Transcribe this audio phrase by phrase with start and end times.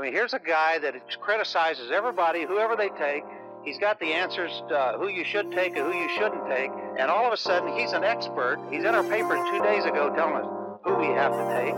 [0.00, 3.22] I mean, here's a guy that criticizes everybody, whoever they take.
[3.62, 6.70] He's got the answers uh, who you should take and who you shouldn't take.
[6.98, 8.66] And all of a sudden, he's an expert.
[8.70, 10.46] He's in our paper two days ago telling us
[10.84, 11.74] who we have to take.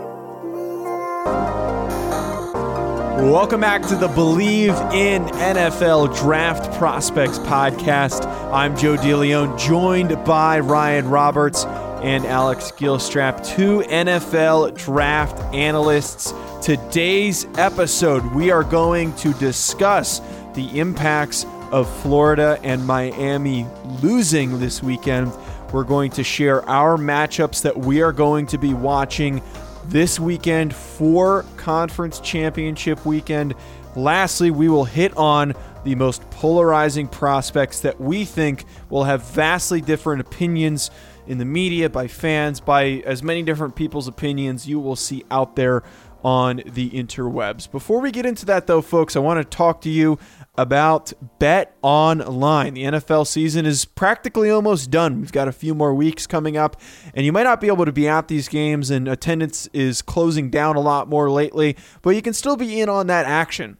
[3.29, 8.25] Welcome back to the Believe in NFL Draft Prospects podcast.
[8.53, 11.65] I'm Joe DeLeon, joined by Ryan Roberts
[12.03, 16.33] and Alex Gilstrap, two NFL draft analysts.
[16.61, 20.19] Today's episode, we are going to discuss
[20.53, 23.65] the impacts of Florida and Miami
[24.01, 25.31] losing this weekend.
[25.71, 29.41] We're going to share our matchups that we are going to be watching
[29.85, 33.55] this weekend for Conference Championship weekend.
[33.95, 35.53] Lastly, we will hit on
[35.85, 40.91] the most polarizing prospects that we think will have vastly different opinions
[41.27, 45.55] in the media, by fans, by as many different people's opinions you will see out
[45.55, 45.83] there
[46.23, 47.69] on the interwebs.
[47.69, 50.17] Before we get into that, though, folks, I want to talk to you
[50.55, 52.73] about Bet Online.
[52.73, 55.19] The NFL season is practically almost done.
[55.19, 56.79] We've got a few more weeks coming up,
[57.13, 60.49] and you might not be able to be at these games, and attendance is closing
[60.49, 63.77] down a lot more lately, but you can still be in on that action.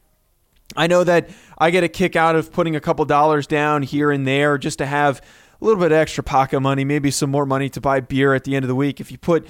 [0.76, 4.12] I know that I get a kick out of putting a couple dollars down here
[4.12, 5.22] and there just to have
[5.64, 8.64] little bit extra pocket money, maybe some more money to buy beer at the end
[8.64, 9.00] of the week.
[9.00, 9.47] If you put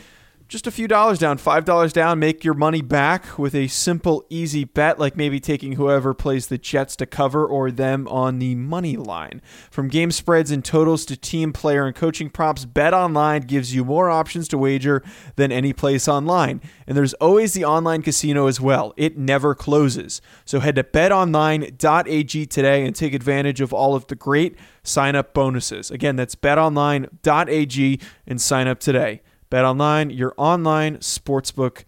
[0.53, 4.63] just a few dollars down, $5 down, make your money back with a simple, easy
[4.63, 8.95] bet, like maybe taking whoever plays the Jets to cover or them on the money
[8.95, 9.41] line.
[9.71, 13.83] From game spreads and totals to team player and coaching props, Bet Online gives you
[13.83, 15.01] more options to wager
[15.37, 16.61] than any place online.
[16.85, 18.93] And there's always the online casino as well.
[18.95, 20.21] It never closes.
[20.45, 25.33] So head to betonline.ag today and take advantage of all of the great sign up
[25.33, 25.89] bonuses.
[25.89, 29.21] Again, that's betonline.ag and sign up today.
[29.53, 31.83] Bet Online, your online sportsbook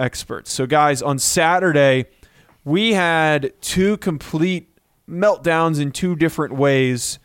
[0.00, 0.52] experts.
[0.52, 2.06] So, guys, on Saturday,
[2.64, 4.76] we had two complete
[5.08, 7.20] meltdowns in two different ways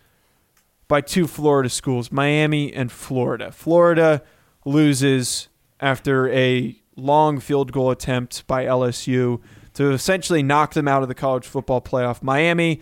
[0.88, 3.52] by two Florida schools, Miami and Florida.
[3.52, 4.22] Florida
[4.64, 9.42] loses after a long field goal attempt by LSU
[9.74, 12.22] to essentially knock them out of the college football playoff.
[12.22, 12.80] Miami,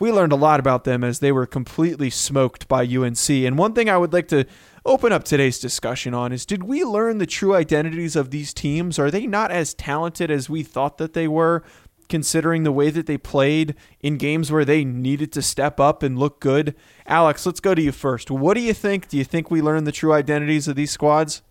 [0.00, 3.30] we learned a lot about them as they were completely smoked by UNC.
[3.30, 4.44] And one thing I would like to
[4.88, 8.98] open up today's discussion on is did we learn the true identities of these teams?
[8.98, 11.62] Are they not as talented as we thought that they were,
[12.08, 16.18] considering the way that they played in games where they needed to step up and
[16.18, 16.74] look good?
[17.06, 18.30] Alex, let's go to you first.
[18.30, 19.08] What do you think?
[19.08, 21.42] Do you think we learned the true identities of these squads?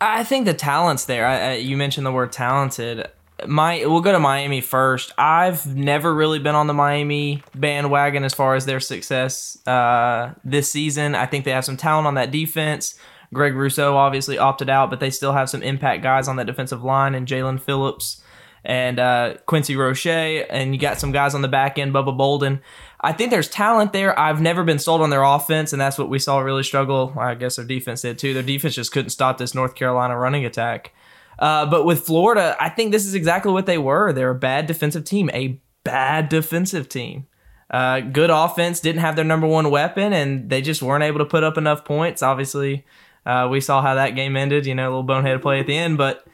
[0.00, 1.26] I think the talent's there.
[1.26, 3.08] I, I, you mentioned the word talented
[3.46, 5.12] my we'll go to Miami first.
[5.18, 10.70] I've never really been on the Miami bandwagon as far as their success uh, this
[10.70, 11.14] season.
[11.14, 12.98] I think they have some talent on that defense.
[13.32, 16.84] Greg Rousseau obviously opted out, but they still have some impact guys on that defensive
[16.84, 18.22] line and Jalen Phillips
[18.64, 22.62] and uh, Quincy Roche, and you got some guys on the back end, Bubba Bolden.
[23.00, 24.18] I think there's talent there.
[24.18, 27.12] I've never been sold on their offense, and that's what we saw really struggle.
[27.18, 28.32] I guess their defense did too.
[28.32, 30.93] Their defense just couldn't stop this North Carolina running attack.
[31.38, 34.12] Uh, but with Florida, I think this is exactly what they were.
[34.12, 37.26] They're a bad defensive team, a bad defensive team.
[37.70, 41.24] Uh, good offense, didn't have their number one weapon, and they just weren't able to
[41.24, 42.22] put up enough points.
[42.22, 42.84] Obviously,
[43.26, 44.66] uh, we saw how that game ended.
[44.66, 46.26] You know, a little bonehead play at the end, but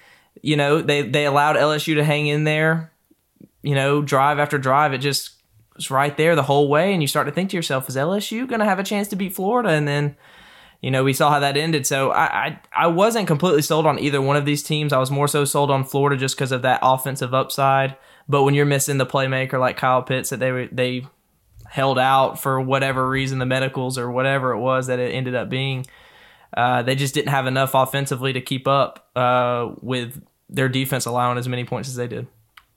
[0.43, 2.93] you know they they allowed LSU to hang in there.
[3.63, 5.41] You know, drive after drive, it just
[5.77, 8.47] was right there the whole way, and you start to think to yourself, is LSU
[8.49, 9.71] going to have a chance to beat Florida?
[9.71, 10.17] And then
[10.81, 11.87] you know, we saw how that ended.
[11.87, 14.93] So I, I, I wasn't completely sold on either one of these teams.
[14.93, 17.97] I was more so sold on Florida just because of that offensive upside.
[18.29, 21.07] But when you're missing the playmaker like Kyle Pitts that they they
[21.67, 25.49] held out for whatever reason, the medicals or whatever it was that it ended up
[25.49, 25.87] being,
[26.57, 31.39] uh, they just didn't have enough offensively to keep up uh, with their defense allowing
[31.39, 32.27] as many points as they did.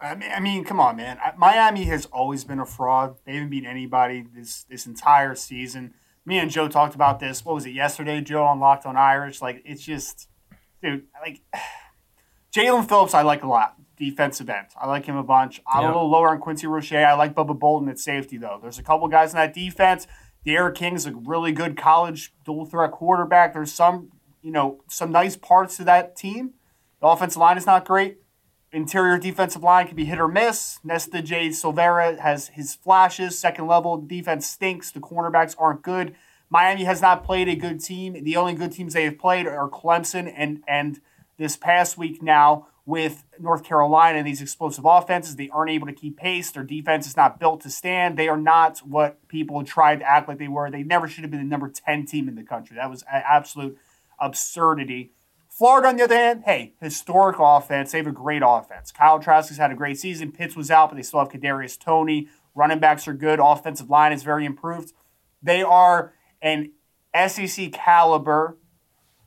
[0.01, 1.17] I mean, I mean, come on, man.
[1.37, 3.15] Miami has always been a fraud.
[3.25, 5.93] They haven't beat anybody this this entire season
[6.25, 7.43] me and Joe talked about this.
[7.43, 9.41] What was it yesterday, Joe, on Locked on Irish?
[9.41, 10.29] Like, it's just,
[10.81, 11.41] dude, like,
[12.55, 13.75] Jalen Phillips, I like a lot.
[13.97, 14.67] Defensive end.
[14.79, 15.61] I like him a bunch.
[15.71, 16.93] I'm a little lower on Quincy Roche.
[16.93, 18.59] I like Bubba Bolden at safety, though.
[18.61, 20.07] There's a couple guys in that defense.
[20.45, 23.53] D'Eriq King's a really good college dual threat quarterback.
[23.53, 24.11] There's some,
[24.41, 26.53] you know, some nice parts to that team.
[27.01, 28.17] The offensive line is not great.
[28.73, 30.79] Interior defensive line can be hit or miss.
[30.83, 31.49] Nesta J.
[31.49, 33.37] Silvera has his flashes.
[33.37, 34.91] Second level defense stinks.
[34.91, 36.15] The cornerbacks aren't good.
[36.49, 38.23] Miami has not played a good team.
[38.23, 40.99] The only good teams they have played are Clemson and and
[41.37, 45.35] this past week now with North Carolina and these explosive offenses.
[45.35, 46.51] They aren't able to keep pace.
[46.51, 48.17] Their defense is not built to stand.
[48.17, 50.69] They are not what people tried to act like they were.
[50.69, 52.75] They never should have been the number 10 team in the country.
[52.75, 53.77] That was absolute
[54.19, 55.11] absurdity.
[55.55, 57.91] Florida, on the other hand, hey, historic offense.
[57.91, 58.91] They have a great offense.
[58.91, 60.31] Kyle Trask has had a great season.
[60.31, 62.27] Pitts was out, but they still have Kadarius Toney.
[62.55, 63.39] Running backs are good.
[63.39, 64.93] Offensive line is very improved.
[65.43, 66.71] They are an
[67.27, 68.57] SEC caliber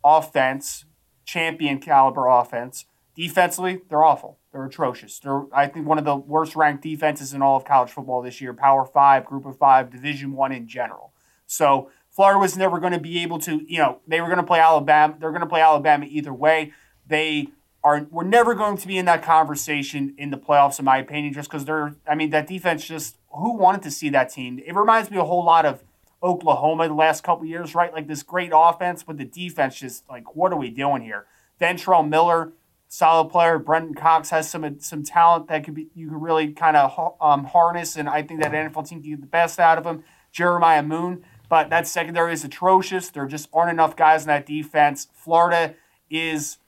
[0.05, 0.85] offense,
[1.25, 2.87] champion caliber offense.
[3.15, 4.41] Defensively, they're awful.
[4.53, 5.21] They're atrocious.
[5.21, 8.41] They're, I think, one of the worst ranked defenses in all of college football this
[8.41, 8.53] year.
[8.53, 11.13] Power Five, Group of Five, Division One in general.
[11.47, 14.43] So Florida was never going to be able to, you know, they were going to
[14.43, 15.15] play Alabama.
[15.21, 16.73] They're going to play Alabama either way.
[17.07, 17.49] They
[17.85, 21.35] are, we're never going to be in that conversation in the playoffs, in my opinion,
[21.35, 24.59] just because they're, I mean, that defense just, who wanted to see that team?
[24.65, 25.85] It reminds me a whole lot of
[26.23, 27.93] Oklahoma the last couple years, right?
[27.93, 31.27] Like this great offense, but the defense just, like, what are we doing here?
[31.61, 32.55] Ventrell Miller,
[32.89, 33.59] solid player.
[33.59, 37.45] Brenton Cox has some some talent that could be you could really kind of um,
[37.45, 40.05] harness, and I think that NFL team can get the best out of him.
[40.33, 43.11] Jeremiah Moon, but that secondary is atrocious.
[43.11, 45.09] There just aren't enough guys in that defense.
[45.15, 45.75] Florida
[46.11, 46.59] is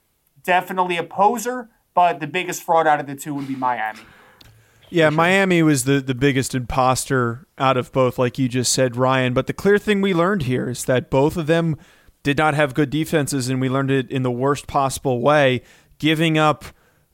[0.43, 4.01] definitely a poser, but the biggest fraud out of the two would be Miami.
[4.91, 9.35] Yeah, Miami was the, the biggest imposter out of both, like you just said, Ryan.
[9.35, 11.77] But the clear thing we learned here is that both of them
[12.23, 15.63] did not have good defenses, and we learned it in the worst possible way,
[15.99, 16.65] giving up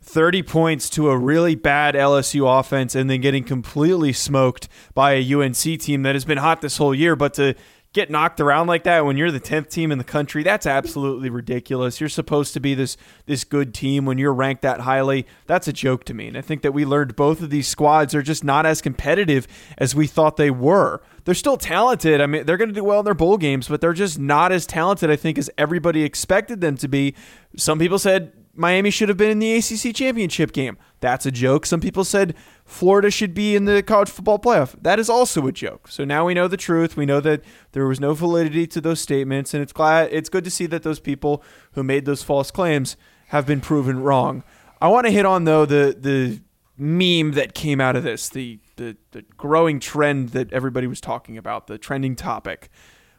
[0.04, 5.34] 30 points to a really bad LSU offense and then getting completely smoked by a
[5.34, 7.16] UNC team that has been hot this whole year.
[7.16, 7.54] But to
[7.94, 11.30] get knocked around like that when you're the 10th team in the country, that's absolutely
[11.30, 12.00] ridiculous.
[12.00, 15.26] You're supposed to be this this good team when you're ranked that highly.
[15.46, 16.28] That's a joke to me.
[16.28, 19.48] And I think that we learned both of these squads are just not as competitive
[19.78, 21.00] as we thought they were.
[21.24, 22.20] They're still talented.
[22.20, 24.52] I mean, they're going to do well in their bowl games, but they're just not
[24.52, 27.14] as talented I think as everybody expected them to be.
[27.56, 30.78] Some people said Miami should have been in the ACC championship game.
[31.00, 31.66] That's a joke.
[31.66, 32.34] Some people said
[32.64, 34.74] Florida should be in the college football playoff.
[34.80, 35.88] That is also a joke.
[35.88, 36.96] So now we know the truth.
[36.96, 37.42] We know that
[37.72, 40.82] there was no validity to those statements, and it's glad it's good to see that
[40.82, 41.42] those people
[41.72, 42.96] who made those false claims
[43.28, 44.44] have been proven wrong.
[44.80, 46.40] I want to hit on though the the
[46.76, 51.38] meme that came out of this, the the, the growing trend that everybody was talking
[51.38, 52.68] about, the trending topic.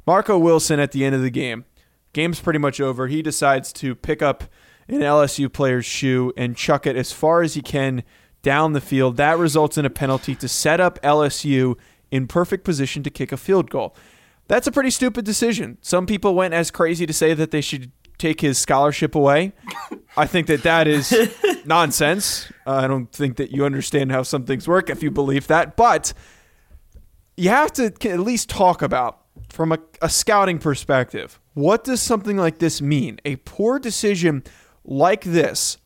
[0.06, 1.66] Marco Wilson at the end of the game.
[2.14, 3.08] Game's pretty much over.
[3.08, 4.46] He decides to pick up
[4.88, 8.04] an LSU player's shoe and chuck it as far as he can
[8.42, 9.18] down the field.
[9.18, 11.76] That results in a penalty to set up LSU
[12.12, 13.96] in perfect position to kick a field goal.
[14.48, 15.80] That's a pretty stupid decision.
[15.82, 19.54] Some people went as crazy to say that they should take his scholarship away.
[20.16, 21.14] I think that that is
[21.66, 22.52] nonsense.
[22.66, 25.76] Uh, I don't think that you understand how some things work if you believe that.
[25.76, 26.14] But
[27.36, 32.38] you have to at least talk about, from a, a scouting perspective, what does something
[32.38, 33.20] like this mean?
[33.26, 34.44] A poor decision
[34.86, 35.78] like this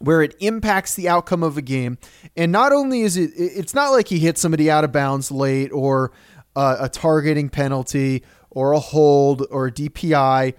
[0.00, 1.98] where it impacts the outcome of a game.
[2.36, 5.70] And not only is it, it's not like he hit somebody out of bounds late
[5.72, 6.12] or
[6.56, 10.54] uh, a targeting penalty or a hold or a DPI.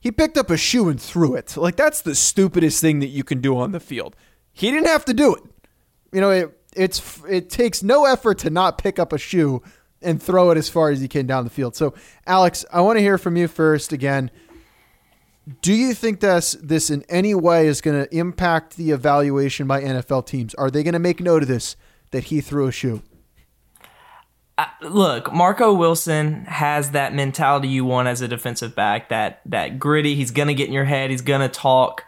[0.00, 1.56] He picked up a shoe and threw it.
[1.56, 4.16] Like, that's the stupidest thing that you can do on the field.
[4.52, 5.42] He didn't have to do it.
[6.12, 9.62] You know, it, it's it takes no effort to not pick up a shoe
[10.02, 11.76] and throw it as far as you can down the field.
[11.76, 11.94] So,
[12.26, 14.30] Alex, I want to hear from you first again.
[15.60, 19.82] Do you think this this in any way is going to impact the evaluation by
[19.82, 20.54] NFL teams?
[20.54, 21.76] Are they going to make note of this
[22.12, 23.02] that he threw a shoe?
[24.56, 29.08] Uh, look, Marco Wilson has that mentality you want as a defensive back.
[29.08, 30.14] That that gritty.
[30.14, 31.10] He's going to get in your head.
[31.10, 32.04] He's going to talk.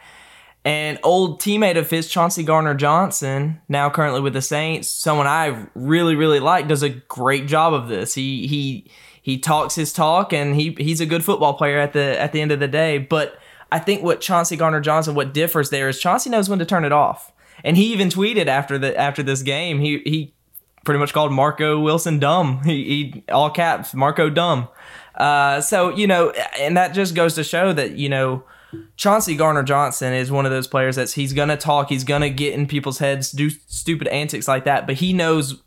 [0.67, 6.15] And old teammate of his, Chauncey Gardner-Johnson, now currently with the Saints, someone I really
[6.15, 8.15] really like, does a great job of this.
[8.15, 8.91] He he
[9.25, 12.43] he talks his talk and he he's a good football player at the at the
[12.43, 12.99] end of the day.
[12.99, 13.39] But
[13.73, 16.93] I think what Chauncey Gardner-Johnson what differs there is Chauncey knows when to turn it
[16.93, 17.33] off.
[17.65, 20.35] And he even tweeted after the after this game, he he
[20.85, 22.61] pretty much called Marco Wilson dumb.
[22.65, 24.69] He, he all caps Marco dumb.
[25.15, 28.45] Uh, so you know, and that just goes to show that you know.
[28.97, 32.67] Chauncey Gardner-Johnson is one of those players that's he's gonna talk, he's gonna get in
[32.67, 35.63] people's heads, do stupid antics like that, but he knows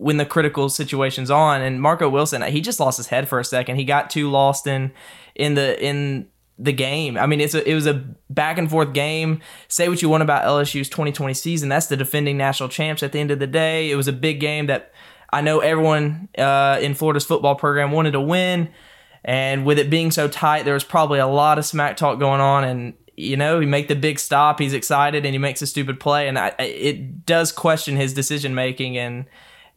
[0.00, 1.60] when the critical situation's on.
[1.60, 3.76] And Marco Wilson, he just lost his head for a second.
[3.76, 4.92] He got too lost in
[5.34, 6.26] in the in
[6.58, 7.18] the game.
[7.18, 7.94] I mean, it's a, it was a
[8.30, 9.40] back and forth game.
[9.68, 11.68] Say what you want about LSU's 2020 season.
[11.68, 13.90] That's the defending national champs at the end of the day.
[13.90, 14.92] It was a big game that
[15.32, 18.70] I know everyone uh, in Florida's football program wanted to win.
[19.22, 22.40] And with it being so tight, there was probably a lot of smack talk going
[22.40, 22.64] on.
[22.64, 26.00] And you know, he make the big stop, he's excited, and he makes a stupid
[26.00, 29.26] play, and I, it does question his decision making and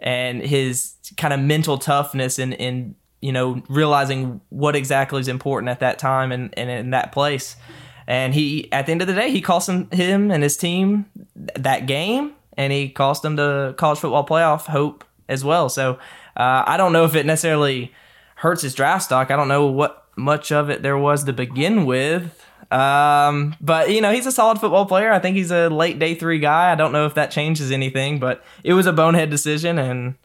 [0.03, 5.69] and his kind of mental toughness and in you know realizing what exactly is important
[5.69, 7.55] at that time and, and in that place.
[8.05, 11.05] And he, at the end of the day, he cost him, him and his team
[11.55, 15.69] that game, and he cost them the college football playoff hope as well.
[15.69, 15.93] So
[16.35, 17.93] uh, I don't know if it necessarily
[18.35, 19.31] hurts his draft stock.
[19.31, 22.42] I don't know what much of it there was to begin with.
[22.73, 25.11] Um, but you know, he's a solid football player.
[25.11, 26.71] I think he's a late day three guy.
[26.71, 30.15] I don't know if that changes anything, but it was a bonehead decision, and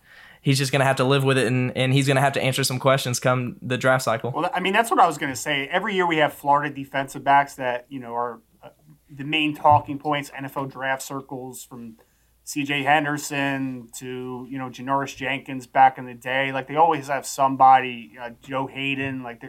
[0.40, 2.32] he's just going to have to live with it, and, and he's going to have
[2.32, 4.32] to answer some questions come the draft cycle.
[4.34, 5.68] Well, I mean, that's what I was going to say.
[5.68, 8.70] Every year we have Florida defensive backs that you know are uh,
[9.10, 11.96] the main talking points, NFL draft circles from
[12.44, 12.82] C.J.
[12.82, 16.50] Henderson to you know Janoris Jenkins back in the day.
[16.50, 19.42] Like they always have somebody, uh, Joe Haden, Like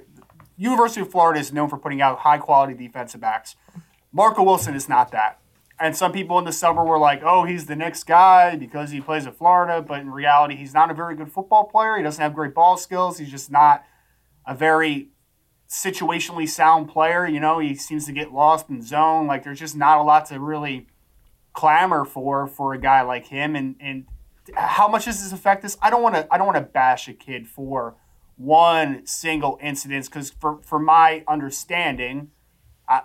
[0.59, 3.55] University of Florida is known for putting out high quality defensive backs.
[4.11, 5.39] Marco Wilson is not that.
[5.79, 8.99] And some people in the summer were like, oh, he's the next guy because he
[8.99, 9.81] plays at Florida.
[9.81, 11.95] But in reality, he's not a very good football player.
[11.95, 13.19] He doesn't have great ball skills.
[13.19, 13.85] He's just not
[14.45, 15.11] a very
[15.69, 17.25] situationally sound player.
[17.25, 19.27] You know, he seems to get lost in zone.
[19.27, 20.87] Like, there's just not a lot to really
[21.53, 23.55] clamor for for a guy like him.
[23.55, 24.07] And, and
[24.55, 25.77] how much does this affect us?
[25.81, 26.27] I don't want to.
[26.29, 27.95] I don't want to bash a kid for
[28.39, 32.31] one single incident because for, for my understanding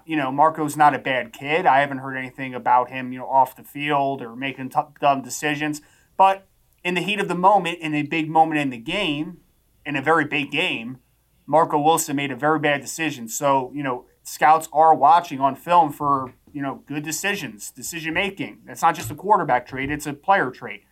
[0.07, 1.67] you know marco's not a bad kid.
[1.67, 5.23] I haven't heard anything about him you know off the field or making t- dumb
[5.23, 5.83] decisions.
[6.17, 6.47] But
[6.85, 9.39] in the heat of the moment in a big moment in the game
[9.85, 10.99] in a very big game
[11.47, 13.29] marco wilson made a very bad decision.
[13.29, 18.61] So you know scouts are watching on film for you know good decisions decision making
[18.67, 20.85] that's not just a quarterback trait it's a player trait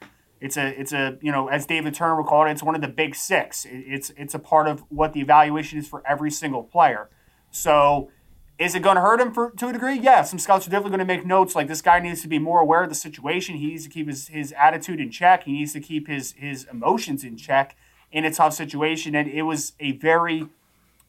[0.43, 2.81] it's a it's a you know as David Turner would call it, it's one of
[2.81, 3.65] the big six.
[3.69, 7.09] It's it's a part of what the evaluation is for every single player.
[7.51, 8.11] So
[8.59, 9.99] is it going to hurt him for, to a degree?
[9.99, 12.39] Yeah, some scouts are definitely going to make notes like this guy needs to be
[12.39, 13.57] more aware of the situation.
[13.57, 15.45] He needs to keep his, his attitude in check.
[15.45, 17.77] He needs to keep his his emotions in check
[18.11, 19.15] in a tough situation.
[19.15, 20.49] And it was a very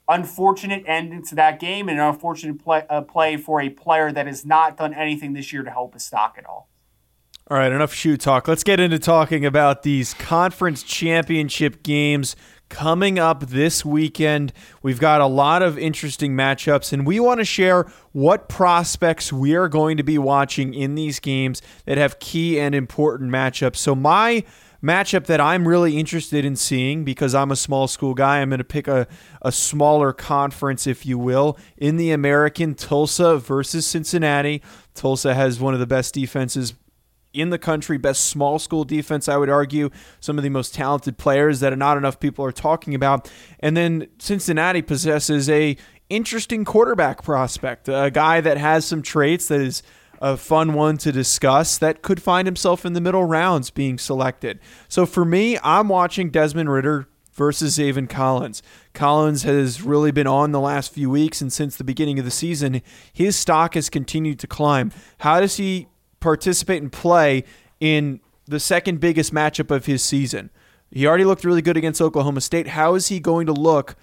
[0.08, 4.28] unfortunate ending to that game and an unfortunate play, uh, play for a player that
[4.28, 6.68] has not done anything this year to help his stock at all.
[7.50, 8.48] All right, enough shoe talk.
[8.48, 12.38] Let's get into talking about these conference championship games
[12.70, 14.54] coming up this weekend.
[14.82, 19.56] We've got a lot of interesting matchups, and we want to share what prospects we
[19.56, 23.76] are going to be watching in these games that have key and important matchups.
[23.76, 24.46] So, my
[24.82, 28.40] matchup that I'm really interested in seeing because I'm a small school guy.
[28.40, 29.06] I'm going to pick a,
[29.42, 34.62] a smaller conference, if you will, in the American Tulsa versus Cincinnati.
[34.94, 36.74] Tulsa has one of the best defenses
[37.34, 39.90] in the country, best small school defense, I would argue.
[40.20, 43.30] Some of the most talented players that not enough people are talking about.
[43.60, 45.76] And then Cincinnati possesses a
[46.10, 49.84] interesting quarterback prospect, a guy that has some traits that is
[50.22, 54.60] a fun one to discuss that could find himself in the middle rounds being selected.
[54.88, 58.62] So for me, I'm watching Desmond Ridder versus Zaven Collins.
[58.94, 62.32] Collins has really been on the last few weeks, and since the beginning of the
[62.32, 64.92] season, his stock has continued to climb.
[65.20, 65.88] How does he
[66.24, 67.44] participate and play
[67.80, 70.50] in the second biggest matchup of his season.
[70.92, 72.70] He already looked really good against Oklahoma State.
[72.70, 73.96] How is he going to look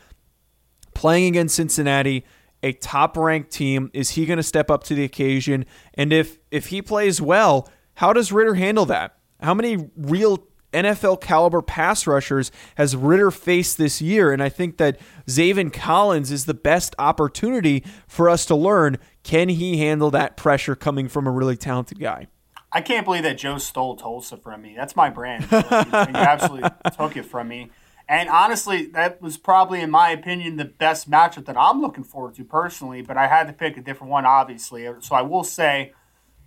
[0.94, 2.24] playing against Cincinnati,
[2.62, 3.90] a top ranked team?
[3.94, 5.64] Is he going to step up to the occasion?
[5.94, 9.16] And if if he plays well, how does Ridder handle that?
[9.40, 14.32] How many real NFL caliber pass rushers has Ridder faced this year?
[14.32, 18.98] And I think that Zaven Collins is the best opportunity for us to learn
[19.30, 22.26] can he handle that pressure coming from a really talented guy?
[22.72, 24.74] I can't believe that Joe stole Tulsa from me.
[24.76, 25.46] That's my brand.
[25.52, 26.68] you, you absolutely
[26.98, 27.70] took it from me.
[28.08, 32.34] And honestly, that was probably, in my opinion, the best matchup that I'm looking forward
[32.34, 33.02] to personally.
[33.02, 34.88] But I had to pick a different one, obviously.
[34.98, 35.92] So I will say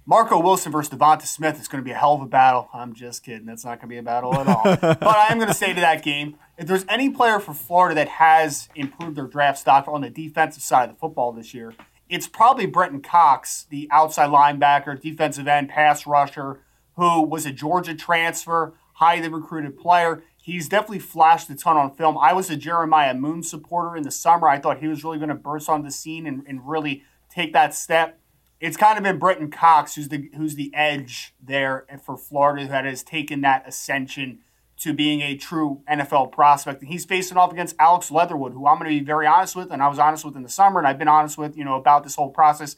[0.05, 2.67] Marco Wilson versus Devonta Smith is going to be a hell of a battle.
[2.73, 3.45] I'm just kidding.
[3.45, 4.63] That's not going to be a battle at all.
[4.81, 7.95] but I am going to say to that game, if there's any player for Florida
[7.95, 11.73] that has improved their draft stock on the defensive side of the football this year,
[12.13, 16.59] it's probably Brenton Cox, the outside linebacker, defensive end, pass rusher,
[16.95, 20.23] who was a Georgia transfer, highly recruited player.
[20.41, 22.17] He's definitely flashed a ton on film.
[22.17, 24.47] I was a Jeremiah Moon supporter in the summer.
[24.47, 27.53] I thought he was really going to burst on the scene and, and really take
[27.53, 28.19] that step
[28.63, 32.85] it's kind of been Brenton Cox who's the who's the edge there for Florida that
[32.85, 34.39] has taken that ascension
[34.83, 36.81] to being a true NFL prospect.
[36.81, 39.71] And he's facing off against Alex Leatherwood, who I'm going to be very honest with,
[39.71, 41.75] and I was honest with in the summer, and I've been honest with, you know,
[41.75, 42.75] about this whole process.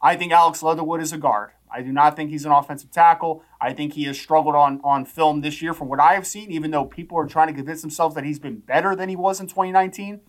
[0.00, 1.50] I think Alex Leatherwood is a guard.
[1.70, 3.42] I do not think he's an offensive tackle.
[3.60, 6.52] I think he has struggled on on film this year from what I have seen,
[6.52, 9.40] even though people are trying to convince themselves that he's been better than he was
[9.40, 10.20] in 2019.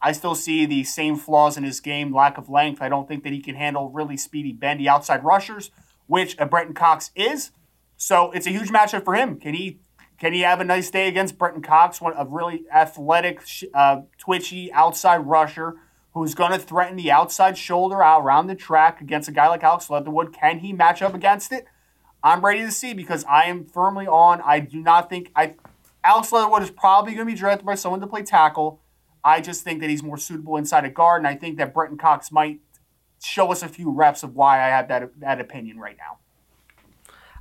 [0.00, 2.80] I still see the same flaws in his game, lack of length.
[2.80, 5.70] I don't think that he can handle really speedy, bendy outside rushers,
[6.06, 7.50] which a Brenton Cox is.
[7.96, 9.38] So it's a huge matchup for him.
[9.38, 9.80] Can he
[10.18, 13.40] can he have a nice day against Brenton Cox, one a really athletic,
[13.72, 15.76] uh, twitchy outside rusher
[16.12, 19.62] who's going to threaten the outside shoulder out around the track against a guy like
[19.62, 20.32] Alex Leatherwood?
[20.32, 21.66] Can he match up against it?
[22.22, 24.42] I'm ready to see because I am firmly on.
[24.44, 25.54] I do not think I
[26.02, 28.80] Alex Leatherwood is probably going to be drafted by someone to play tackle.
[29.22, 31.98] I just think that he's more suitable inside a guard, and I think that Brenton
[31.98, 32.60] Cox might
[33.22, 36.18] show us a few reps of why I have that that opinion right now.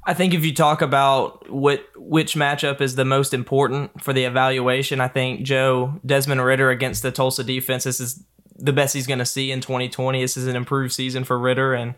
[0.08, 4.24] I think if you talk about what which matchup is the most important for the
[4.24, 7.84] evaluation, I think Joe Desmond Ridder against the Tulsa defense.
[7.84, 8.24] This is
[8.58, 10.22] the best he's going to see in 2020.
[10.22, 11.94] This is an improved season for Ridder, and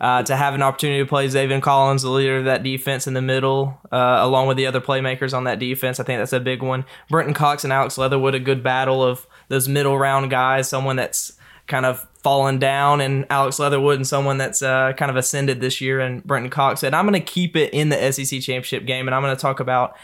[0.00, 3.14] uh, to have an opportunity to play Zaven Collins, the leader of that defense in
[3.14, 6.40] the middle, uh, along with the other playmakers on that defense, I think that's a
[6.40, 6.84] big one.
[7.08, 11.34] Brenton Cox and Alex Leatherwood, a good battle of those middle round guys, someone that's
[11.72, 15.80] kind of fallen down, and Alex Leatherwood, and someone that's uh, kind of ascended this
[15.80, 16.82] year, and Brenton Cox.
[16.82, 19.40] And I'm going to keep it in the SEC championship game, and I'm going to
[19.40, 19.96] talk about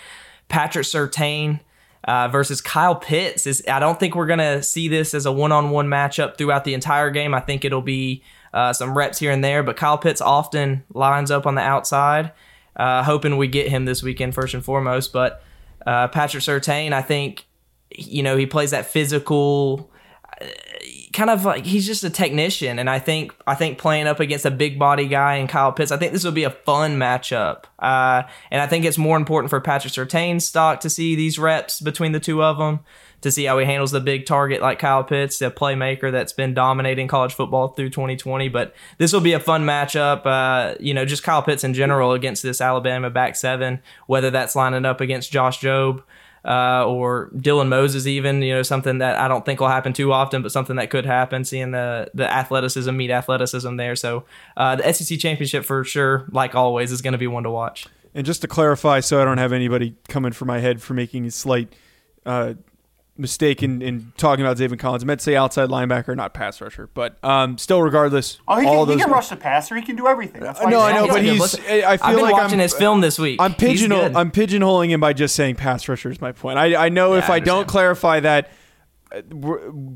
[0.48, 1.60] Patrick Surtain.
[2.04, 5.88] Uh, versus Kyle Pitts is I don't think we're gonna see this as a one-on-one
[5.88, 7.34] matchup throughout the entire game.
[7.34, 8.22] I think it'll be
[8.54, 12.32] uh, some reps here and there, but Kyle Pitts often lines up on the outside.
[12.76, 15.12] Uh, hoping we get him this weekend first and foremost.
[15.12, 15.42] But
[15.84, 17.44] uh, Patrick Surtain, I think,
[17.90, 19.90] you know, he plays that physical
[21.18, 24.46] kind of like he's just a technician, and I think I think playing up against
[24.46, 27.64] a big body guy and Kyle Pitts, I think this will be a fun matchup.
[27.80, 28.22] Uh,
[28.52, 32.12] and I think it's more important for Patrick Surtain's stock to see these reps between
[32.12, 32.80] the two of them
[33.20, 36.54] to see how he handles the big target like Kyle Pitts, the playmaker that's been
[36.54, 38.48] dominating college football through 2020.
[38.48, 40.24] But this will be a fun matchup.
[40.24, 44.54] Uh, you know, just Kyle Pitts in general against this Alabama back seven, whether that's
[44.54, 46.04] lining up against Josh Jobe
[46.44, 50.12] uh, or Dylan Moses, even you know something that I don't think will happen too
[50.12, 51.44] often, but something that could happen.
[51.44, 54.24] Seeing the the athleticism meet athleticism there, so
[54.56, 57.86] uh, the SEC championship for sure, like always, is going to be one to watch.
[58.14, 61.26] And just to clarify, so I don't have anybody coming for my head for making
[61.26, 61.72] a slight
[62.24, 62.54] uh,
[63.18, 65.02] mistake in, in talking about Zaven Collins.
[65.02, 66.88] I meant to say outside linebacker, not pass rusher.
[66.94, 69.76] But um, still, regardless, oh, he all can, those he can rush the passer.
[69.76, 70.40] He can do everything.
[70.40, 71.40] That's why no, I know, but he's.
[71.40, 73.40] Listen, I feel I've been like watching I'm, his film this week.
[73.40, 74.16] I'm He's pigeonhole.
[74.16, 76.58] I'm pigeonholing him by just saying pass rusher is my point.
[76.58, 78.50] I I know Yeah, if I I, don't clarify that.
[79.12, 79.22] uh,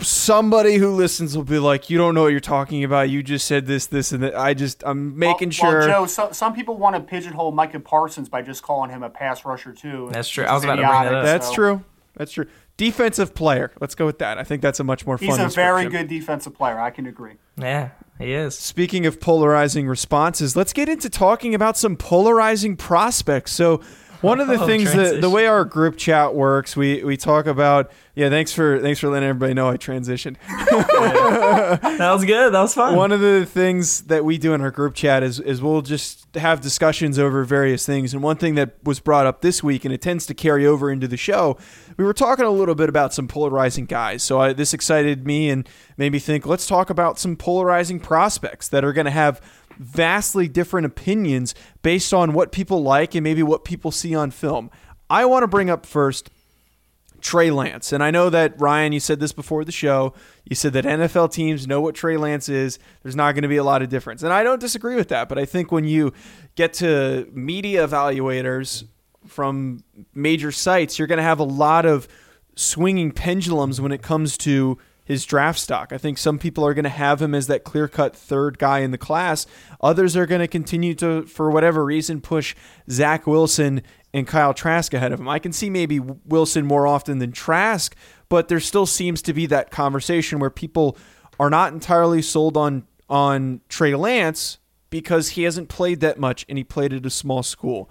[0.00, 3.10] Somebody who listens will be like, "You don't know what you're talking about.
[3.10, 5.78] You just said this, this, and that." I just, I'm making well, sure.
[5.80, 9.10] Well, Joe, so, some people want to pigeonhole Micah Parsons by just calling him a
[9.10, 10.08] pass rusher too.
[10.12, 10.44] That's true.
[10.44, 11.24] I was is about to bring that up.
[11.24, 11.84] That's so- true.
[12.14, 12.46] That's true.
[12.76, 13.72] Defensive player.
[13.80, 14.38] Let's go with that.
[14.38, 15.28] I think that's a much more fun.
[15.28, 16.78] He's a very good defensive player.
[16.80, 17.34] I can agree.
[17.56, 18.56] yeah, he is.
[18.58, 23.52] Speaking of polarizing responses, let's get into talking about some polarizing prospects.
[23.52, 23.82] So,
[24.22, 27.46] one of the Oh, things that the way our group chat works, we we talk
[27.46, 27.90] about.
[28.14, 30.36] Yeah, thanks for thanks for letting everybody know I transitioned.
[31.02, 32.52] That was good.
[32.52, 32.96] That was fun.
[32.96, 36.26] One of the things that we do in our group chat is is we'll just
[36.36, 38.12] have discussions over various things.
[38.14, 40.90] And one thing that was brought up this week, and it tends to carry over
[40.90, 41.58] into the show,
[41.96, 44.22] we were talking a little bit about some polarizing guys.
[44.22, 48.68] So I, this excited me and made me think, let's talk about some polarizing prospects
[48.68, 49.40] that are going to have
[49.78, 54.70] vastly different opinions based on what people like and maybe what people see on film.
[55.10, 56.30] I want to bring up first
[57.22, 57.92] Trey Lance.
[57.92, 60.12] And I know that Ryan, you said this before the show.
[60.44, 62.78] You said that NFL teams know what Trey Lance is.
[63.02, 64.22] There's not going to be a lot of difference.
[64.22, 65.28] And I don't disagree with that.
[65.28, 66.12] But I think when you
[66.56, 68.84] get to media evaluators
[69.26, 72.08] from major sites, you're going to have a lot of
[72.56, 75.92] swinging pendulums when it comes to his draft stock.
[75.92, 78.80] I think some people are going to have him as that clear cut third guy
[78.80, 79.46] in the class.
[79.80, 82.54] Others are going to continue to, for whatever reason, push
[82.90, 83.82] Zach Wilson
[84.14, 85.28] and Kyle Trask ahead of him.
[85.28, 87.96] I can see maybe Wilson more often than Trask,
[88.28, 90.96] but there still seems to be that conversation where people
[91.40, 96.56] are not entirely sold on on Trey Lance because he hasn't played that much and
[96.56, 97.90] he played at a small school.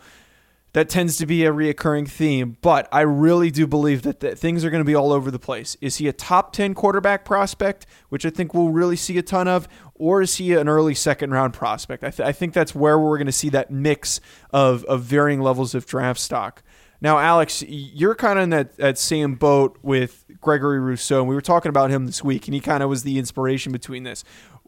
[0.73, 4.63] That tends to be a reoccurring theme, but I really do believe that, that things
[4.63, 5.75] are going to be all over the place.
[5.81, 9.49] Is he a top 10 quarterback prospect, which I think we'll really see a ton
[9.49, 12.05] of, or is he an early second round prospect?
[12.05, 15.41] I, th- I think that's where we're going to see that mix of, of varying
[15.41, 16.63] levels of draft stock.
[17.01, 21.35] Now, Alex, you're kind of in that, that same boat with Gregory Rousseau, and we
[21.35, 24.23] were talking about him this week, and he kind of was the inspiration between this.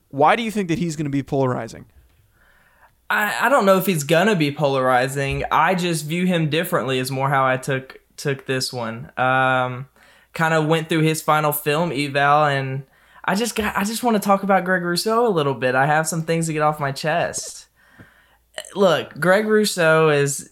[0.09, 1.85] Why do you think that he's going to be polarizing?
[3.13, 5.43] I, I don't know if he's gonna be polarizing.
[5.51, 6.97] I just view him differently.
[6.97, 9.11] Is more how I took took this one.
[9.17, 9.87] Um,
[10.33, 12.83] kind of went through his final film eval, and
[13.23, 13.77] I just got.
[13.77, 15.75] I just want to talk about Greg Rousseau a little bit.
[15.75, 17.67] I have some things to get off my chest.
[18.73, 20.49] Look, Greg Rousseau is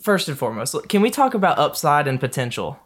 [0.00, 0.72] first and foremost.
[0.72, 2.78] look, Can we talk about upside and potential?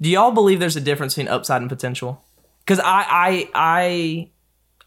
[0.00, 2.22] Do y'all believe there's a difference between upside and potential?
[2.60, 4.30] Because I, I, I,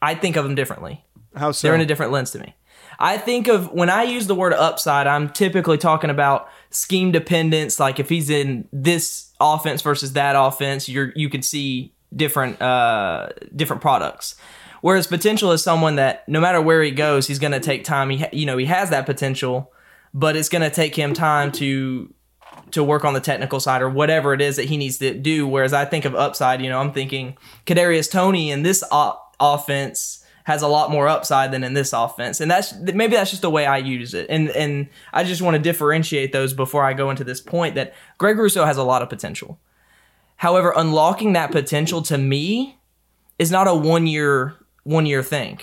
[0.02, 1.04] I think of them differently.
[1.36, 1.68] How so?
[1.68, 2.56] They're in a different lens to me.
[3.00, 7.80] I think of when I use the word upside, I'm typically talking about scheme dependence.
[7.80, 13.30] Like if he's in this offense versus that offense, you're you can see different uh
[13.56, 14.36] different products.
[14.82, 18.10] Whereas potential is someone that no matter where he goes, he's going to take time.
[18.10, 19.72] He you know he has that potential,
[20.14, 22.14] but it's going to take him time to
[22.72, 25.48] to work on the technical side or whatever it is that he needs to do.
[25.48, 30.25] Whereas I think of upside, you know, I'm thinking Kadarius Toney in this o- offense
[30.46, 33.50] has a lot more upside than in this offense, and that's maybe that's just the
[33.50, 34.28] way I use it.
[34.30, 37.94] And and I just want to differentiate those before I go into this point that
[38.18, 39.60] Greg Rousseau has a lot of potential.
[40.38, 42.78] However, unlocking that potential to me
[43.40, 45.60] is not a one year one year thing.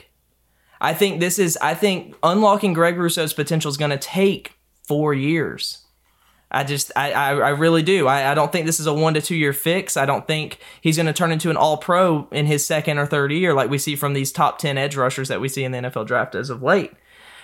[0.80, 5.14] I think this is I think unlocking Greg Rousseau's potential is going to take four
[5.14, 5.78] years.
[6.52, 8.06] I just, I, I, I really do.
[8.06, 9.96] I, I don't think this is a one to two year fix.
[9.96, 13.06] I don't think he's going to turn into an all pro in his second or
[13.06, 15.72] third year, like we see from these top 10 edge rushers that we see in
[15.72, 16.92] the NFL draft as of late.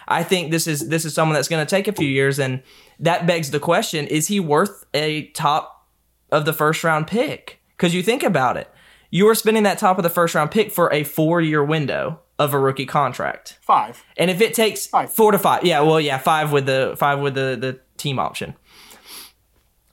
[0.07, 2.39] I think this is, this is someone that's going to take a few years.
[2.39, 2.63] And
[3.01, 5.89] that begs the question is he worth a top
[6.31, 7.61] of the first round pick?
[7.77, 8.71] Because you think about it,
[9.11, 12.21] you are spending that top of the first round pick for a four year window
[12.39, 13.59] of a rookie contract.
[13.63, 14.05] Five.
[14.17, 15.13] And if it takes Five.
[15.13, 18.55] four to five, yeah, well, yeah, five with the five with the the team option.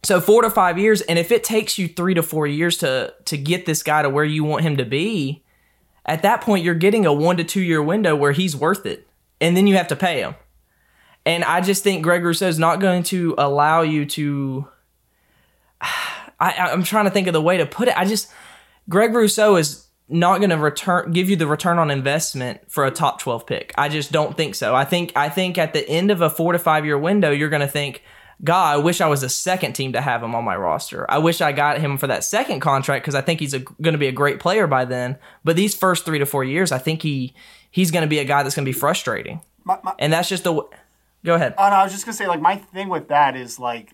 [0.06, 3.14] So four to five years, and if it takes you three to four years to
[3.26, 5.44] to get this guy to where you want him to be,
[6.06, 9.08] at that point you're getting a one to two year window where he's worth it,
[9.42, 10.36] and then you have to pay him.
[11.26, 14.68] And I just think Greg Rousseau is not going to allow you to.
[16.40, 17.98] I, I'm trying to think of the way to put it.
[17.98, 18.32] I just
[18.88, 22.92] Greg Rousseau is not going to return give you the return on investment for a
[22.92, 23.74] top 12 pick.
[23.76, 24.76] I just don't think so.
[24.76, 27.50] I think I think at the end of a 4 to 5 year window you're
[27.50, 28.04] going to think
[28.44, 31.10] God, I wish I was a second team to have him on my roster.
[31.10, 33.98] I wish I got him for that second contract because I think he's going to
[33.98, 35.18] be a great player by then.
[35.44, 37.34] But these first three to four years, I think he
[37.72, 39.42] he's going to be a guy that's going to be frustrating.
[39.64, 40.54] My, my, And that's just the.
[40.54, 40.70] w-
[41.24, 41.56] Go ahead.
[41.58, 43.94] Oh no, I was just gonna say like my thing with that is like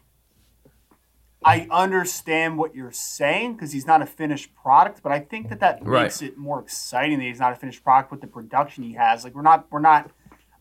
[1.43, 5.59] I understand what you're saying because he's not a finished product, but I think that
[5.61, 6.03] that Right.
[6.03, 9.23] makes it more exciting that he's not a finished product with the production he has.
[9.23, 10.11] Like we're not we're not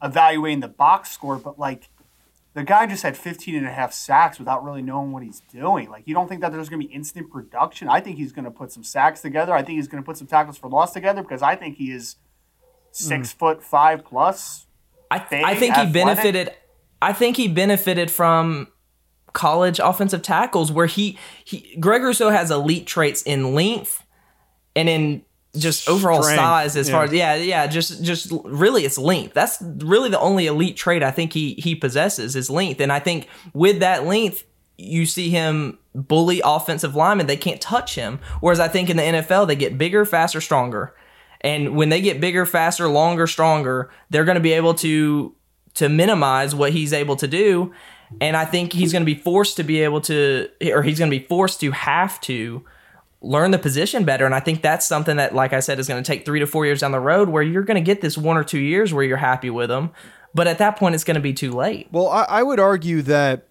[0.03, 1.89] evaluating the box score, but like
[2.55, 5.89] the guy just had 15 and a half sacks without really knowing what he's doing.
[5.89, 7.89] Like you don't think that there's going to be instant production?
[7.89, 9.53] I think he's going to put some sacks together.
[9.53, 11.93] I think he's going to put some tackles for loss together because I think he
[11.93, 12.17] is
[12.91, 13.39] six mm.
[13.39, 14.67] foot five plus.
[15.11, 16.53] I, big, I think he benefited.
[17.03, 18.69] I think he benefited from
[19.33, 24.05] college offensive tackles where he he Greg Rousseau has elite traits in length
[24.75, 25.23] and in
[25.57, 27.35] just overall Strength, size as far as yeah.
[27.35, 29.35] yeah just just really it's length.
[29.35, 32.81] That's really the only elite trait I think he he possesses is length.
[32.81, 34.45] And I think with that length
[34.77, 37.27] you see him bully offensive linemen.
[37.27, 38.21] They can't touch him.
[38.41, 40.95] Whereas I think in the NFL they get bigger faster stronger.
[41.43, 45.35] And when they get bigger, faster, longer, stronger, they're going to be able to
[45.75, 47.73] to minimize what he's able to do.
[48.21, 51.11] And I think he's going to be forced to be able to, or he's going
[51.11, 52.65] to be forced to have to
[53.23, 54.25] learn the position better.
[54.25, 56.47] And I think that's something that, like I said, is going to take three to
[56.47, 58.95] four years down the road where you're going to get this one or two years
[58.95, 59.91] where you're happy with him.
[60.35, 61.89] But at that point, it's going to be too late.
[61.91, 63.49] Well, I, I would argue that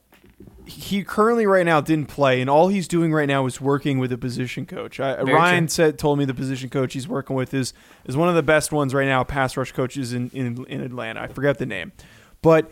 [0.66, 4.12] he currently right now didn't play, and all he's doing right now is working with
[4.12, 5.00] a position coach.
[5.00, 5.70] I, Ryan true.
[5.70, 7.74] said told me the position coach he's working with is
[8.06, 11.22] is one of the best ones right now, pass rush coaches in, in in Atlanta.
[11.22, 11.92] I forget the name,
[12.42, 12.72] but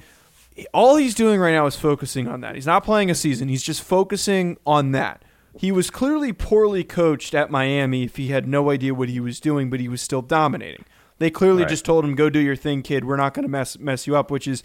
[0.74, 2.56] all he's doing right now is focusing on that.
[2.56, 3.48] He's not playing a season.
[3.48, 5.24] He's just focusing on that.
[5.58, 9.40] He was clearly poorly coached at Miami if he had no idea what he was
[9.40, 10.86] doing, but he was still dominating.
[11.20, 11.70] They clearly Right.
[11.70, 13.04] just told him, "Go do your thing, kid.
[13.06, 14.62] We're not going to mess mess you up," which is,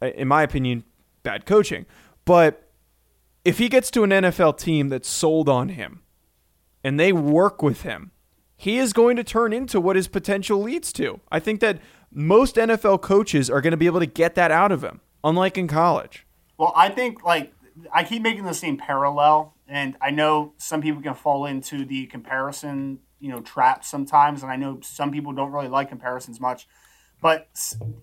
[0.00, 0.84] uh, in my opinion,
[1.24, 1.84] bad coaching.
[2.24, 2.70] But
[3.44, 6.02] if he gets to an NFL team that's sold on him
[6.84, 8.12] and they work with him,
[8.56, 11.20] he is going to turn into what his potential leads to.
[11.32, 11.80] I think that
[12.12, 15.58] most NFL coaches are going to be able to get that out of him, unlike
[15.58, 16.24] in college.
[16.56, 17.52] Well, I think like
[17.92, 22.06] I keep making the same parallel, and I know some people can fall into the
[22.06, 26.68] comparison, you know, trap sometimes, and I know some people don't really like comparisons much.
[27.20, 27.48] But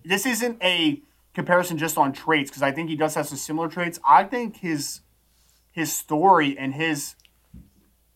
[0.04, 1.02] this isn't a
[1.34, 3.98] comparison just on traits because I think he does have some similar traits.
[4.06, 5.00] I think his
[5.72, 7.16] his story and his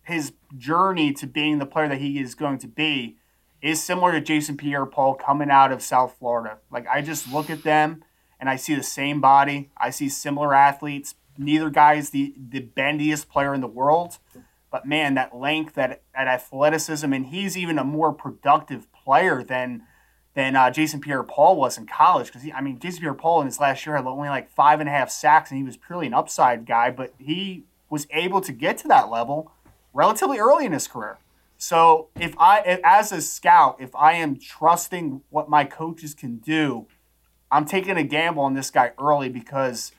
[0.03, 3.19] his journey to being the player that he is going to be
[3.61, 6.59] is similar to Jason Pierre-Paul coming out of South Florida.
[6.71, 8.05] Like I just look at them
[8.41, 9.71] and I see the same body.
[9.77, 11.15] I see similar athletes.
[11.39, 14.19] Neither guy is the the bendiest player in the world,
[14.71, 19.85] but man, that length, that that athleticism, and he's even a more productive player than
[20.35, 22.27] than uh, Jason Pierre-Paul was in college.
[22.27, 24.93] Because I mean, Jason Pierre-Paul in his last year had only like five and a
[24.93, 26.91] half sacks, and he was purely an upside guy.
[26.91, 29.53] But he was able to get to that level
[29.95, 31.19] relatively early in his career.
[31.57, 36.87] So if I, as a scout, if I am trusting what my coaches can do,
[37.51, 39.93] I'm taking a gamble on this guy early because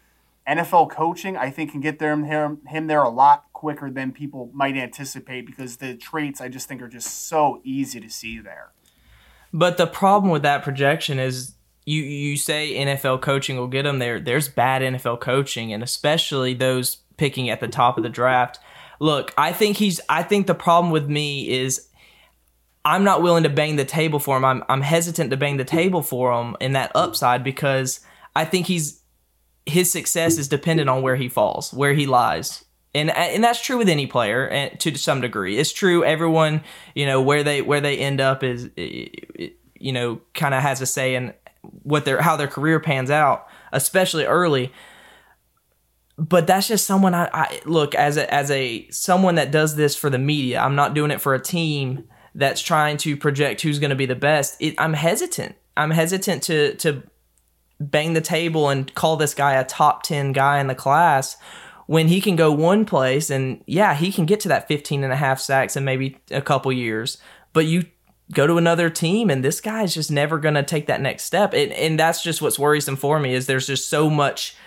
[0.50, 4.50] NFL coaching, I think, can get them him, him there a lot quicker than people
[4.54, 8.72] might anticipate because the traits I just think are just so easy to see there.
[9.54, 14.00] But the problem with that projection is you you say NFL coaching will get them
[14.00, 14.20] there.
[14.20, 18.60] There's bad NFL coaching, and especially those picking at the top of the draft.
[19.00, 20.00] Look, I think he's.
[20.10, 21.88] I think the problem with me is
[22.86, 24.46] I'm not willing to bang the table for him.
[24.46, 28.02] I'm I'm hesitant to bang the table for him in that upside because
[28.36, 28.99] I think he's
[29.70, 32.66] his success is dependent on where he falls, where he lies.
[32.96, 35.58] And and that's true with any player and to some degree.
[35.58, 36.64] It's true everyone,
[36.96, 40.86] you know, where they where they end up is you know, kind of has a
[40.86, 44.72] say in what their how their career pans out, especially early
[46.20, 49.96] but that's just someone I, I, look as a as a someone that does this
[49.96, 50.60] for the media.
[50.60, 52.04] I'm not doing it for a team
[52.36, 54.58] that's trying to project who's going to be the best.
[54.60, 55.56] It, I'm hesitant.
[55.78, 57.04] I'm hesitant to to
[57.80, 61.38] bang the table and call this guy a top 10 guy in the class
[61.88, 65.14] when he can go one place and yeah, he can get to that 15 and
[65.14, 67.18] a half sacks in maybe a couple years.
[67.54, 67.86] But you
[68.32, 71.24] go to another team and this guy is just never going to take that next
[71.24, 71.54] step.
[71.54, 74.56] And, and that's just what's worrisome for me is there's just so much–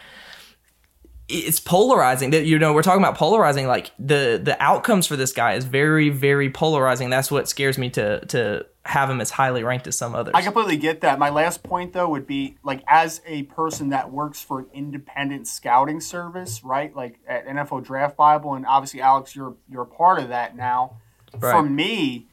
[1.33, 5.33] it's polarizing that you know we're talking about polarizing like the the outcomes for this
[5.33, 7.11] guy is very very polarizing.
[7.11, 10.33] That's what scares me to to have him as highly ranked as some others.
[10.35, 11.19] I completely get that.
[11.19, 15.47] My last point though would be like as a person that works for an independent
[15.47, 20.19] scouting service right like at nfl draft bible and obviously alex you're you're a part
[20.19, 20.97] of that now.
[21.39, 21.53] Right.
[21.53, 22.29] for me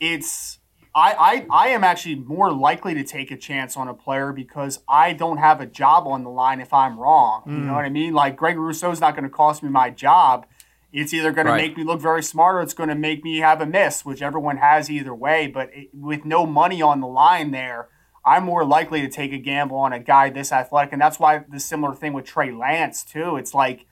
[0.00, 0.58] it's
[0.94, 4.80] I, I, I am actually more likely to take a chance on a player because
[4.88, 7.42] I don't have a job on the line if I'm wrong.
[7.46, 7.50] Mm.
[7.50, 7.74] You know hmm.
[7.74, 8.14] what I mean?
[8.14, 10.46] Like Greg Rousseau's not going to cost me my job.
[10.92, 11.56] It's either going right.
[11.56, 14.04] to make me look very smart or it's going to make me have a miss,
[14.04, 15.46] which everyone has either way.
[15.46, 17.88] But it, with no money on the line there,
[18.24, 21.44] I'm more likely to take a gamble on a guy this athletic, and that's why
[21.48, 23.36] the similar thing with Trey Lance too.
[23.36, 23.86] It's like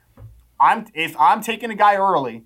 [0.60, 2.44] I'm if I'm taking a guy early,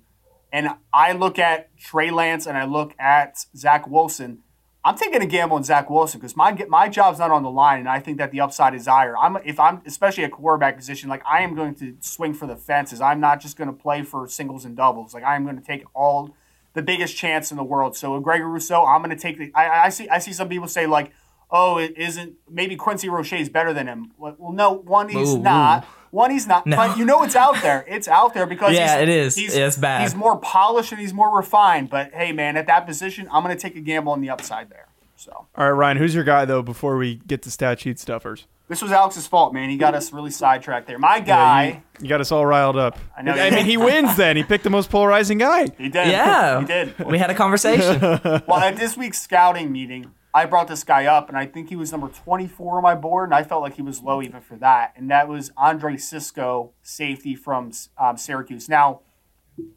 [0.51, 4.39] and I look at Trey Lance and I look at Zach Wilson,
[4.85, 7.79] I'm taking a gamble on Zach Wilson because my my job's not on the line,
[7.79, 9.17] and I think that the upside is higher.
[9.17, 12.55] I'm if I'm especially a quarterback position, like I am going to swing for the
[12.55, 13.01] fences.
[13.01, 15.15] I'm not just going to play for singles and doubles.
[15.15, 16.35] Like I am going to take all
[16.73, 17.97] the biggest chance in the world.
[17.97, 19.51] So Gregory Rousseau, I'm going to take the.
[19.55, 21.11] I, I see I see some people say like,
[21.49, 24.11] oh, it isn't maybe Quincy Roche is better than him.
[24.19, 25.87] Well, no, one he's ooh, not.
[26.15, 26.17] Ooh.
[26.17, 26.77] One he's not, no.
[26.77, 27.85] but you know it's out there.
[27.87, 29.35] It's out there because yeah, it is.
[29.35, 30.01] He's, it's bad.
[30.01, 31.89] He's more polished and he's more refined.
[31.89, 34.69] But hey, man, at that position, I'm going to take a gamble on the upside
[34.69, 34.87] there.
[35.17, 35.31] So.
[35.31, 36.61] All right, Ryan, who's your guy though?
[36.61, 38.47] Before we get to stat sheet stuffers.
[38.67, 39.69] This was Alex's fault, man.
[39.69, 40.97] He got us really sidetracked there.
[40.97, 41.63] My guy.
[41.63, 42.97] Yeah, you, you, got us all riled up.
[43.15, 43.33] I know.
[43.33, 44.37] I mean, he wins then.
[44.37, 45.67] He picked the most polarizing guy.
[45.77, 46.07] He did.
[46.07, 46.61] Yeah.
[46.61, 46.97] he did.
[46.99, 47.99] We had a conversation.
[48.01, 51.77] well, at this week's scouting meeting, I brought this guy up, and I think he
[51.77, 54.57] was number 24 on my board, and I felt like he was low even for
[54.57, 54.91] that.
[54.97, 58.67] And that was Andre Cisco, safety from um, Syracuse.
[58.67, 58.99] Now,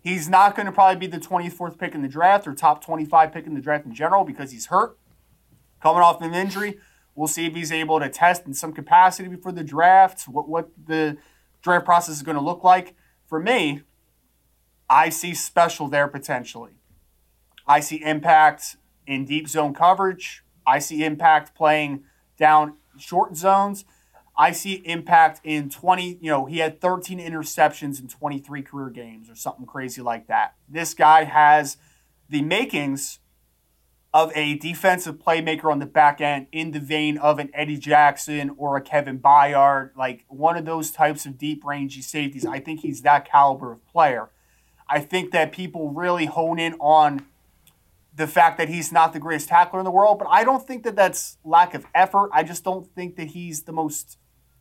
[0.03, 3.33] he's not going to probably be the 24th pick in the draft or top 25
[3.33, 4.99] pick in the draft in general because he's hurt,
[5.81, 6.81] coming off an injury.
[7.15, 10.71] We'll see if he's able to test in some capacity before the draft, what, what
[10.87, 11.19] the
[11.63, 12.97] draft process is going to look like.
[13.29, 13.83] For me,
[14.91, 16.73] I see special there potentially.
[17.65, 20.43] I see impact in deep zone coverage.
[20.69, 22.05] I see impact playing
[22.37, 23.87] down short zones.
[24.37, 29.31] I see impact in 20, you know, he had 13 interceptions in 23 career games
[29.31, 30.55] or something crazy like that.
[30.69, 31.79] This guy has
[32.29, 33.19] the makings
[34.15, 38.55] of a defensive playmaker on the back end in the vein of an Eddie Jackson
[38.57, 42.47] or a Kevin Byard, like one of those types of deep rangy safeties.
[42.47, 44.31] I think he's that caliber of player.
[44.89, 47.27] I think that people really hone in on
[48.19, 50.83] the fact that he's not the greatest tackler in the world, but I don't think
[50.83, 52.31] that that's lack of effort.
[52.33, 54.19] I just don't think that he's the most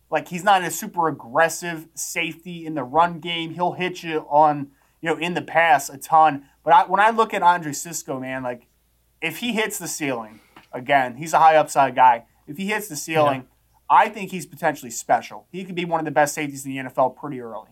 [0.10, 3.56] like he's not a super aggressive safety in the run game.
[3.56, 4.70] He'll hit you on
[5.02, 6.46] you know in the pass a ton.
[6.63, 8.67] But I, when I look at Andre Cisco, man, like
[9.22, 10.39] if he hits the ceiling
[10.72, 12.26] again, he's a high upside guy.
[12.46, 13.48] If he hits the ceiling, yeah.
[13.89, 15.48] I think he's potentially special.
[15.52, 17.70] He could be one of the best safeties in the NFL pretty early.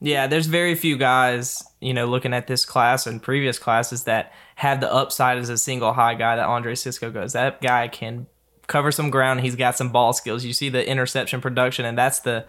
[0.00, 4.32] Yeah, there's very few guys, you know, looking at this class and previous classes that
[4.56, 7.32] have the upside as a single high guy that Andre Cisco goes.
[7.32, 8.26] That guy can
[8.66, 9.40] cover some ground.
[9.40, 10.44] He's got some ball skills.
[10.44, 12.46] You see the interception production, and that's the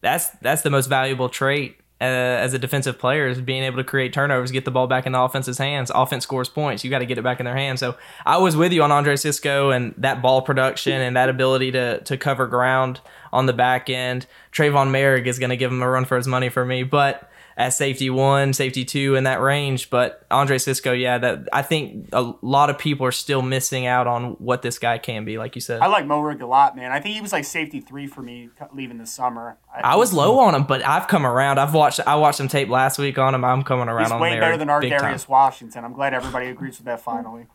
[0.00, 3.84] that's that's the most valuable trait uh, as a defensive player is being able to
[3.84, 5.90] create turnovers, get the ball back in the offense's hands.
[5.94, 6.84] Offense scores points.
[6.84, 7.80] You got to get it back in their hands.
[7.80, 11.72] So I was with you on Andre Cisco and that ball production and that ability
[11.72, 13.00] to to cover ground.
[13.32, 14.26] on the back end.
[14.52, 17.30] Trevon Moehrig is going to give him a run for his money for me, but
[17.56, 19.88] at safety one, safety two in that range.
[19.88, 24.06] But Andre Cisco, yeah, that I think a lot of people are still missing out
[24.06, 25.80] on what this guy can be, like you said.
[25.80, 26.92] I like Moehrig a lot, man.
[26.92, 29.56] I think he was like safety three for me leaving the summer.
[29.74, 31.58] I, I was low on him, but I've come around.
[31.58, 33.44] I've watched I watched some tape last week on him.
[33.44, 35.84] I'm coming around he's on way better than Ar'Darius Washington.
[35.84, 37.46] I'm glad everybody agrees with that finally.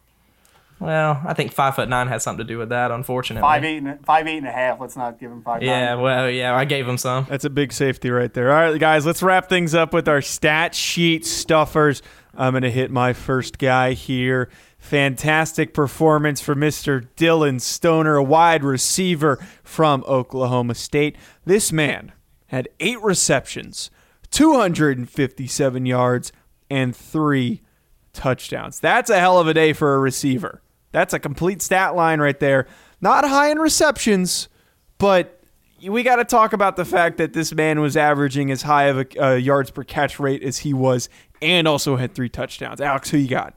[0.82, 2.89] Well, I think five foot nine has something to do with that.
[2.89, 4.82] Unfortunately, five eight and five eight and a half.
[4.82, 5.62] Let's not give him five.
[5.62, 6.02] Yeah, nine.
[6.02, 7.28] well, yeah, I gave him some.
[7.30, 8.52] That's a big safety right there.
[8.52, 12.02] All right, guys, let's wrap things up with our stat sheet stuffers.
[12.34, 14.50] I'm gonna hit my first guy here.
[14.80, 17.08] Fantastic performance for Mr.
[17.15, 21.15] Dillon Stoner, a wide receiver from Oklahoma State.
[21.46, 22.12] This man
[22.48, 23.91] had eight receptions,
[24.32, 26.32] 257 yards,
[26.72, 27.62] and three
[28.13, 28.80] touchdowns.
[28.80, 30.63] That's a hell of a day for a receiver.
[30.91, 32.67] That's a complete stat line right there.
[32.99, 34.49] Not high in receptions,
[34.97, 35.41] but
[35.88, 38.99] we got to talk about the fact that this man was averaging as high of
[38.99, 41.10] a uh, yards per catch rate as he was
[41.41, 42.80] and also had three touchdowns.
[42.80, 43.56] Alex, who you got?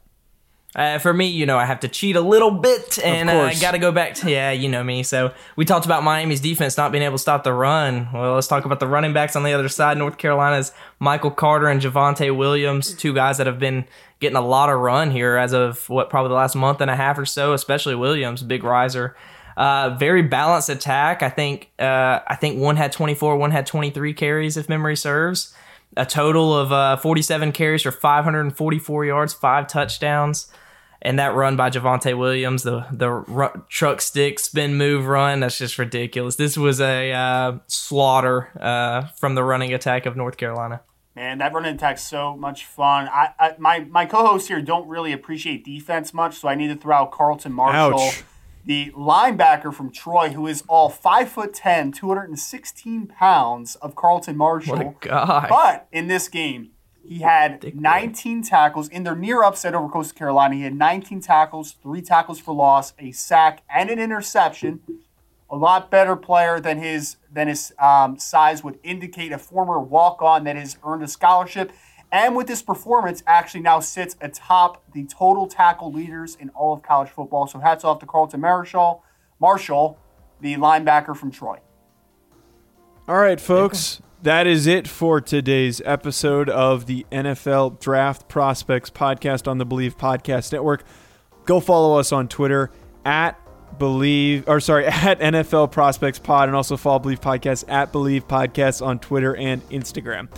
[0.76, 3.54] Uh, for me, you know, I have to cheat a little bit, and uh, I
[3.54, 5.04] got to go back to yeah, you know me.
[5.04, 8.08] So we talked about Miami's defense not being able to stop the run.
[8.12, 9.98] Well, let's talk about the running backs on the other side.
[9.98, 13.84] North Carolina's Michael Carter and Javonte Williams, two guys that have been
[14.24, 16.96] getting a lot of run here as of what probably the last month and a
[16.96, 19.16] half or so, especially Williams, big riser.
[19.56, 21.22] Uh, very balanced attack.
[21.22, 25.54] I think uh, I think one had 24, one had 23 carries if memory serves.
[25.96, 30.50] A total of uh, 47 carries for 544 yards, five touchdowns
[31.04, 35.78] and that run by Javonte Williams, the the truck stick spin move run, that's just
[35.78, 36.36] ridiculous.
[36.36, 40.80] This was a uh, slaughter uh, from the running attack of North Carolina.
[41.16, 43.08] Man, that running attack's so much fun.
[43.08, 46.76] I, I my my co-hosts here don't really appreciate defense much, so I need to
[46.76, 48.24] throw out Carlton Martial, Ouch.
[48.64, 54.76] The linebacker from Troy, who is all five foot 10, 216 pounds of Carlton Martial.
[54.76, 55.46] What a guy.
[55.48, 56.70] But in this game,
[57.06, 60.54] he had 19 tackles in their near upset over Coastal Carolina.
[60.54, 64.80] He had 19 tackles, three tackles for loss, a sack, and an interception.
[65.54, 69.30] A lot better player than his than his um, size would indicate.
[69.30, 71.70] A former walk on that has earned a scholarship,
[72.10, 76.82] and with this performance, actually now sits atop the total tackle leaders in all of
[76.82, 77.46] college football.
[77.46, 79.04] So hats off to Carlton Martial,
[79.38, 79.96] Martial,
[80.40, 81.60] the linebacker from Troy.
[83.06, 89.46] All right, folks that is it for today's episode of the NFL Draft Prospects podcast
[89.46, 90.82] on the Believe Podcast Network.
[91.44, 92.72] Go follow us on Twitter
[93.04, 93.38] at
[93.78, 98.84] Believe, or sorry, at NFL Prospects Pod, and also follow Believe Podcast at Believe Podcasts
[98.84, 100.28] on Twitter and Instagram.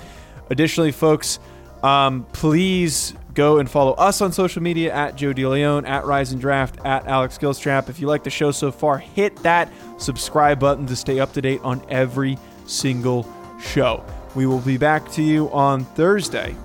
[0.50, 1.38] Additionally, folks,
[1.82, 6.40] um, please go and follow us on social media at Joe DeLeon, at Rise and
[6.40, 7.88] Draft, at Alex Gilstrap.
[7.88, 11.42] If you like the show so far, hit that subscribe button to stay up to
[11.42, 14.04] date on every single show.
[14.34, 16.56] We will be back to you on Thursday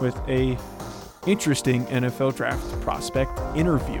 [0.00, 0.56] with a
[1.26, 4.00] interesting NFL draft prospect interview.